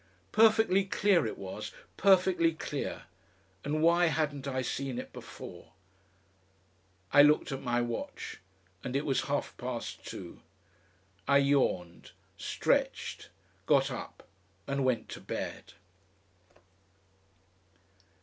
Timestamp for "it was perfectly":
1.27-2.53